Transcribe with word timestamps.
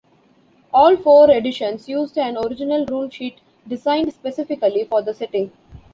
All 0.73 0.97
four 0.97 1.29
editions 1.29 1.87
used 1.87 2.17
an 2.17 2.35
original 2.35 2.87
ruleset 2.87 3.35
designed 3.67 4.11
specifically 4.11 4.83
for 4.83 5.03
the 5.03 5.13
setting. 5.13 5.51